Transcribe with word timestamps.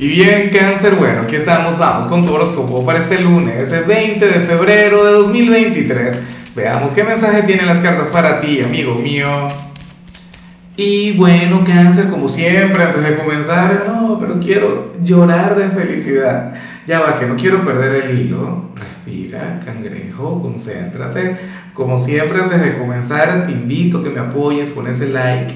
Y 0.00 0.06
bien, 0.06 0.50
cáncer, 0.50 0.94
bueno, 0.94 1.22
aquí 1.22 1.34
estamos, 1.34 1.76
vamos 1.76 2.06
con 2.06 2.24
tu 2.24 2.32
horóscopo 2.32 2.86
para 2.86 3.00
este 3.00 3.20
lunes, 3.20 3.72
el 3.72 3.82
20 3.82 4.24
de 4.24 4.40
febrero 4.46 5.04
de 5.04 5.10
2023. 5.10 6.20
Veamos 6.54 6.92
qué 6.92 7.02
mensaje 7.02 7.42
tienen 7.42 7.66
las 7.66 7.80
cartas 7.80 8.08
para 8.10 8.40
ti, 8.40 8.62
amigo 8.62 8.94
mío. 8.94 9.26
Y 10.76 11.16
bueno, 11.16 11.64
cáncer, 11.66 12.06
como 12.06 12.28
siempre, 12.28 12.80
antes 12.80 13.02
de 13.02 13.16
comenzar, 13.16 13.86
no, 13.88 14.20
pero 14.20 14.38
quiero 14.38 14.92
llorar 15.02 15.56
de 15.56 15.68
felicidad. 15.68 16.54
Ya 16.86 17.00
va, 17.00 17.18
que 17.18 17.26
no 17.26 17.34
quiero 17.34 17.66
perder 17.66 18.04
el 18.04 18.20
hilo. 18.20 18.70
Respira, 18.76 19.60
cangrejo, 19.64 20.40
concéntrate. 20.40 21.36
Como 21.74 21.98
siempre, 21.98 22.40
antes 22.40 22.60
de 22.60 22.78
comenzar, 22.78 23.46
te 23.46 23.50
invito 23.50 23.98
a 23.98 24.04
que 24.04 24.10
me 24.10 24.20
apoyes 24.20 24.70
con 24.70 24.86
ese 24.86 25.08
like, 25.08 25.54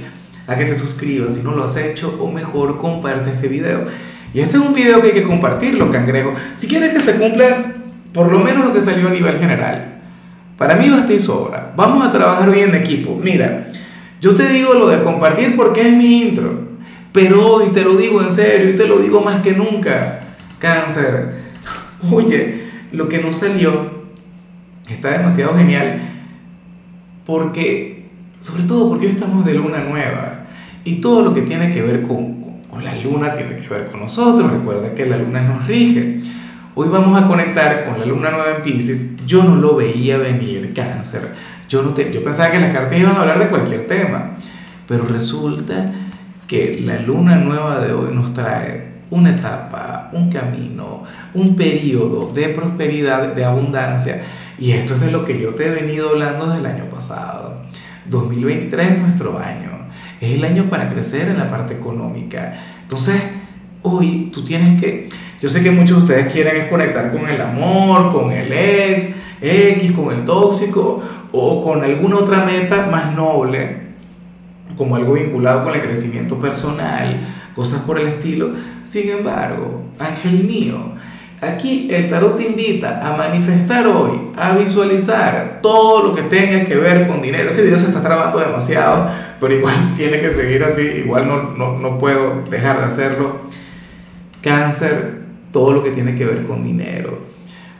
a 0.48 0.56
que 0.56 0.64
te 0.64 0.74
suscribas 0.74 1.36
si 1.36 1.44
no 1.44 1.52
lo 1.52 1.62
has 1.62 1.76
hecho, 1.76 2.18
o 2.20 2.28
mejor, 2.28 2.76
comparte 2.76 3.30
este 3.30 3.46
video. 3.46 3.86
Y 4.34 4.40
este 4.40 4.56
es 4.56 4.62
un 4.62 4.74
video 4.74 5.00
que 5.00 5.08
hay 5.08 5.12
que 5.12 5.22
compartirlo, 5.22 5.90
cangrejo. 5.90 6.34
Si 6.54 6.66
quieres 6.66 6.94
que 6.94 7.00
se 7.00 7.16
cumpla 7.16 7.74
por 8.12 8.30
lo 8.30 8.40
menos 8.40 8.64
lo 8.64 8.72
que 8.72 8.80
salió 8.80 9.08
a 9.08 9.10
nivel 9.10 9.38
general. 9.38 10.00
Para 10.56 10.76
mí 10.76 10.88
basta 10.88 11.12
y 11.12 11.18
sobra. 11.18 11.72
Vamos 11.76 12.06
a 12.06 12.12
trabajar 12.12 12.50
bien 12.50 12.70
en 12.70 12.76
equipo. 12.76 13.18
Mira, 13.22 13.72
yo 14.20 14.34
te 14.34 14.48
digo 14.48 14.74
lo 14.74 14.88
de 14.88 15.02
compartir 15.02 15.56
porque 15.56 15.88
es 15.88 15.92
mi 15.96 16.22
intro. 16.22 16.72
Pero 17.12 17.46
hoy 17.46 17.68
te 17.72 17.82
lo 17.82 17.96
digo 17.96 18.22
en 18.22 18.30
serio 18.30 18.70
y 18.70 18.76
te 18.76 18.86
lo 18.86 18.98
digo 18.98 19.20
más 19.20 19.42
que 19.42 19.52
nunca. 19.52 20.20
Cáncer. 20.58 21.42
Oye, 22.10 22.62
lo 22.92 23.08
que 23.08 23.18
no 23.18 23.32
salió 23.32 24.02
está 24.88 25.10
demasiado 25.10 25.56
genial 25.56 26.00
porque, 27.24 28.10
sobre 28.40 28.64
todo 28.64 28.88
porque 28.88 29.06
hoy 29.06 29.12
estamos 29.12 29.44
de 29.44 29.54
luna 29.54 29.84
nueva 29.84 30.46
y 30.84 30.96
todo 30.96 31.22
lo 31.22 31.34
que 31.34 31.42
tiene 31.42 31.72
que 31.72 31.82
ver 31.82 32.02
con, 32.02 32.41
con 32.72 32.82
la 32.82 32.96
luna 32.96 33.34
tiene 33.34 33.56
que 33.56 33.68
ver 33.68 33.90
con 33.90 34.00
nosotros. 34.00 34.50
Recuerda 34.50 34.94
que 34.94 35.04
la 35.04 35.18
luna 35.18 35.42
nos 35.42 35.66
rige. 35.66 36.20
Hoy 36.74 36.88
vamos 36.88 37.22
a 37.22 37.26
conectar 37.26 37.84
con 37.84 38.00
la 38.00 38.06
luna 38.06 38.30
nueva 38.30 38.56
en 38.56 38.62
Pisces. 38.62 39.26
Yo 39.26 39.44
no 39.44 39.56
lo 39.56 39.76
veía 39.76 40.16
venir, 40.16 40.72
cáncer. 40.74 41.34
Yo, 41.68 41.82
no 41.82 41.90
te, 41.90 42.10
yo 42.10 42.24
pensaba 42.24 42.50
que 42.50 42.58
las 42.58 42.72
cartas 42.72 42.98
iban 42.98 43.14
a 43.14 43.20
hablar 43.20 43.38
de 43.40 43.48
cualquier 43.48 43.86
tema. 43.86 44.36
Pero 44.88 45.04
resulta 45.04 45.92
que 46.46 46.80
la 46.80 46.98
luna 46.98 47.36
nueva 47.36 47.78
de 47.78 47.92
hoy 47.92 48.14
nos 48.14 48.32
trae 48.32 49.02
una 49.10 49.36
etapa, 49.36 50.08
un 50.14 50.30
camino, 50.30 51.04
un 51.34 51.54
periodo 51.54 52.32
de 52.32 52.48
prosperidad, 52.48 53.34
de 53.34 53.44
abundancia. 53.44 54.22
Y 54.58 54.72
esto 54.72 54.94
es 54.94 55.02
de 55.02 55.10
lo 55.10 55.26
que 55.26 55.38
yo 55.38 55.54
te 55.54 55.66
he 55.66 55.70
venido 55.70 56.08
hablando 56.08 56.46
desde 56.46 56.60
el 56.60 56.66
año 56.66 56.84
pasado. 56.86 57.64
2023 58.06 58.92
es 58.92 58.98
nuestro 58.98 59.38
año 59.38 59.81
es 60.22 60.34
el 60.34 60.44
año 60.44 60.68
para 60.70 60.88
crecer 60.88 61.28
en 61.28 61.38
la 61.38 61.50
parte 61.50 61.74
económica. 61.74 62.54
Entonces, 62.82 63.20
hoy 63.82 64.30
tú 64.32 64.44
tienes 64.44 64.80
que, 64.80 65.08
yo 65.40 65.48
sé 65.48 65.64
que 65.64 65.72
muchos 65.72 65.98
de 65.98 66.02
ustedes 66.04 66.32
quieren 66.32 66.56
es 66.56 66.64
conectar 66.66 67.10
con 67.10 67.28
el 67.28 67.40
amor, 67.40 68.12
con 68.12 68.30
el 68.30 68.52
ex, 68.52 69.16
X, 69.40 69.90
con 69.90 70.14
el 70.14 70.24
tóxico 70.24 71.02
o 71.32 71.60
con 71.60 71.82
alguna 71.82 72.18
otra 72.18 72.44
meta 72.44 72.86
más 72.86 73.16
noble, 73.16 73.78
como 74.76 74.94
algo 74.94 75.14
vinculado 75.14 75.64
con 75.64 75.74
el 75.74 75.80
crecimiento 75.80 76.38
personal, 76.38 77.26
cosas 77.52 77.80
por 77.80 77.98
el 77.98 78.06
estilo. 78.06 78.50
Sin 78.84 79.10
embargo, 79.10 79.82
ángel 79.98 80.44
mío, 80.44 80.92
Aquí 81.42 81.88
el 81.90 82.08
tarot 82.08 82.36
te 82.36 82.46
invita 82.46 83.00
a 83.04 83.16
manifestar 83.16 83.84
hoy, 83.88 84.30
a 84.36 84.54
visualizar 84.54 85.58
todo 85.60 86.06
lo 86.06 86.14
que 86.14 86.22
tenga 86.22 86.64
que 86.64 86.76
ver 86.76 87.08
con 87.08 87.20
dinero. 87.20 87.48
Este 87.48 87.62
video 87.62 87.80
se 87.80 87.86
está 87.86 88.00
trabando 88.00 88.38
demasiado, 88.38 89.10
pero 89.40 89.52
igual 89.52 89.74
tiene 89.96 90.20
que 90.20 90.30
seguir 90.30 90.62
así, 90.62 90.82
igual 91.04 91.26
no, 91.26 91.50
no, 91.50 91.80
no 91.80 91.98
puedo 91.98 92.44
dejar 92.48 92.78
de 92.78 92.84
hacerlo. 92.84 93.40
Cáncer, 94.40 95.22
todo 95.50 95.72
lo 95.72 95.82
que 95.82 95.90
tiene 95.90 96.14
que 96.14 96.24
ver 96.24 96.44
con 96.44 96.62
dinero, 96.62 97.18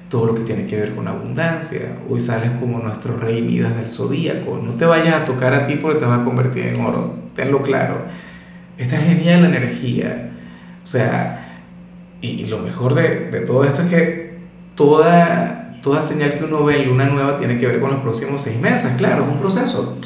todo 0.09 0.27
lo 0.27 0.35
que 0.35 0.43
tiene 0.43 0.67
que 0.67 0.75
ver 0.75 0.97
con 0.97 1.07
abundancia. 1.07 1.99
Hoy 2.11 2.19
sales 2.19 2.51
como 2.59 2.81
nuestro 2.81 3.17
rey 3.17 3.43
Midas 3.43 3.77
del 3.77 3.89
zodíaco. 3.89 4.61
No 4.61 4.73
te 4.73 4.87
vayas 4.87 5.15
a 5.15 5.25
tocar 5.25 5.55
a 5.55 5.69
ti 5.69 5.77
porque 5.77 6.01
te 6.01 6.05
vas 6.05 6.19
a 6.19 6.25
convertir 6.25 6.67
en 6.67 6.81
oro, 6.81 7.15
tenlo 7.37 7.63
claro. 7.63 8.07
Está 8.77 8.97
genial 8.97 9.43
la 9.43 9.57
energía. 9.57 10.33
O 10.83 10.87
sea, 10.89 11.42
y, 12.23 12.47
lo 12.47 12.59
mejor 12.59 12.95
de, 12.95 13.31
de, 13.31 13.41
todo 13.41 13.65
esto 13.65 13.83
es 13.83 13.89
que 13.89 14.39
toda, 14.77 15.79
toda 15.83 16.01
señal 16.01 16.35
que 16.35 16.45
uno 16.45 16.65
ve 16.65 16.83
en 16.83 16.89
luna 16.89 17.07
nueva 17.07 17.37
tiene 17.37 17.59
que 17.59 17.67
ver 17.67 17.81
con 17.81 17.91
los 17.91 18.01
próximos 18.01 18.43
seis 18.43 18.59
meses, 18.61 18.95
claro, 18.97 19.25
es 19.25 19.29
un 19.29 19.39
proceso. 19.39 19.99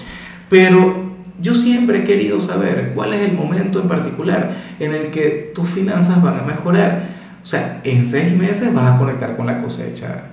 Pero 0.49 1.06
yo 1.41 1.54
siempre 1.54 1.99
he 1.99 2.04
querido 2.04 2.41
saber 2.41 2.93
cuál 2.94 3.12
es 3.15 3.21
el 3.21 3.34
momento 3.34 3.81
en 3.81 3.88
particular 3.88 4.56
en 4.81 4.94
el 4.94 5.09
que 5.09 5.53
tus 5.54 5.69
finanzas 5.69 6.22
van 6.22 6.38
a 6.38 6.43
mejorar. 6.43 7.09
O 7.43 7.47
sea, 7.47 7.81
en 7.84 8.04
seis 8.04 8.34
meses 8.37 8.75
vas 8.75 8.94
a 8.94 8.98
conectar 8.98 9.37
con 9.37 9.47
la 9.47 9.62
cosecha. 9.62 10.31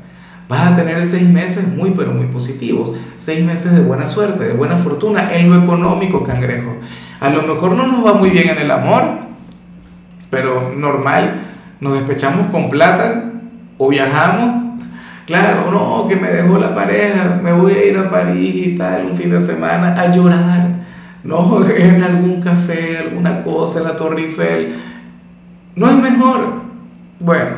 Vas 0.48 0.72
a 0.72 0.76
tener 0.76 1.06
seis 1.06 1.28
meses 1.28 1.68
muy, 1.68 1.92
pero 1.92 2.12
muy 2.12 2.28
positivos. 2.28 2.96
Seis 3.18 3.44
meses 3.44 3.74
de 3.74 3.82
buena 3.82 4.08
suerte, 4.08 4.46
de 4.46 4.54
buena 4.54 4.78
fortuna 4.78 5.34
en 5.34 5.50
lo 5.50 5.62
económico, 5.62 6.24
cangrejo. 6.24 6.78
A 7.20 7.30
lo 7.30 7.44
mejor 7.44 7.76
no 7.76 7.88
nos 7.88 8.06
va 8.06 8.14
muy 8.14 8.30
bien 8.30 8.50
en 8.50 8.60
el 8.60 8.72
amor, 8.72 9.04
pero 10.30 10.74
normal 10.76 11.53
nos 11.84 11.96
despechamos 11.96 12.48
con 12.50 12.70
plata 12.70 13.26
o 13.78 13.90
viajamos. 13.90 14.80
Claro, 15.26 15.70
no, 15.70 16.08
que 16.08 16.16
me 16.16 16.30
dejó 16.30 16.58
la 16.58 16.74
pareja, 16.74 17.40
me 17.44 17.52
voy 17.52 17.74
a 17.74 17.86
ir 17.86 17.98
a 17.98 18.10
París 18.10 18.68
y 18.68 18.76
tal, 18.76 19.06
un 19.06 19.18
fin 19.18 19.30
de 19.30 19.40
semana 19.40 19.94
a 20.00 20.12
llorar. 20.12 20.70
No, 21.24 21.66
en 21.76 22.02
algún 22.02 22.42
café, 22.42 22.98
alguna 22.98 23.44
cosa, 23.44 23.80
en 23.80 23.86
la 23.86 23.96
Torre 23.96 24.24
Eiffel. 24.24 24.76
No 25.76 25.90
es 25.90 25.96
mejor. 25.96 26.64
Bueno, 27.20 27.52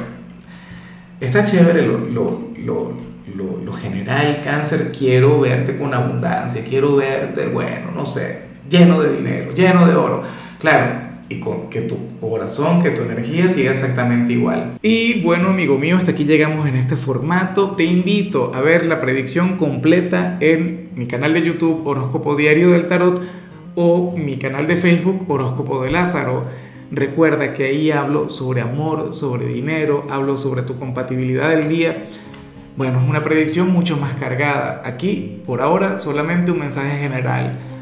está 1.19 1.43
chévere 1.43 1.85
lo, 1.85 1.99
lo, 1.99 2.53
lo, 2.65 3.61
lo, 3.63 3.73
general, 3.73 4.41
cáncer. 4.43 4.91
Quiero 4.91 5.39
verte 5.39 5.77
con 5.77 5.93
abundancia, 5.93 6.63
quiero 6.67 6.95
verte, 6.95 7.47
bueno, 7.47 7.91
no 7.95 8.05
sé, 8.05 8.43
lleno 8.69 9.01
de 9.01 9.17
dinero, 9.17 9.53
lleno 9.53 9.85
de 9.87 9.95
oro. 9.95 10.23
Claro, 10.59 11.04
y 11.27 11.39
con 11.39 11.69
que 11.69 11.81
tu 11.81 11.97
corazón, 12.19 12.83
que 12.83 12.91
tu 12.91 13.01
energía 13.01 13.49
siga 13.49 13.71
exactamente 13.71 14.33
igual. 14.33 14.77
Y 14.81 15.21
bueno, 15.21 15.49
amigo 15.49 15.77
mío, 15.77 15.97
hasta 15.97 16.11
aquí 16.11 16.25
llegamos 16.25 16.67
en 16.67 16.75
este 16.75 16.95
formato. 16.95 17.71
Te 17.75 17.83
invito 17.83 18.53
a 18.53 18.61
ver 18.61 18.85
la 18.85 19.01
predicción 19.01 19.57
completa 19.57 20.37
en 20.39 20.89
mi 20.95 21.07
canal 21.07 21.33
de 21.33 21.41
YouTube 21.41 21.85
Horóscopo 21.85 22.35
Diario 22.35 22.71
del 22.71 22.87
Tarot 22.87 23.21
o 23.75 24.15
mi 24.15 24.37
canal 24.37 24.67
de 24.67 24.77
Facebook 24.77 25.25
Horóscopo 25.27 25.83
de 25.83 25.91
Lázaro. 25.91 26.45
Recuerda 26.91 27.53
que 27.53 27.65
ahí 27.65 27.89
hablo 27.89 28.29
sobre 28.29 28.61
amor, 28.61 29.13
sobre 29.15 29.47
dinero, 29.47 30.05
hablo 30.09 30.37
sobre 30.37 30.61
tu 30.61 30.77
compatibilidad 30.77 31.49
del 31.49 31.67
día. 31.67 32.05
Bueno, 32.77 33.01
es 33.01 33.09
una 33.09 33.23
predicción 33.23 33.71
mucho 33.71 33.97
más 33.97 34.13
cargada. 34.15 34.83
Aquí, 34.85 35.41
por 35.45 35.61
ahora, 35.61 35.97
solamente 35.97 36.51
un 36.51 36.59
mensaje 36.59 36.99
general 36.99 37.57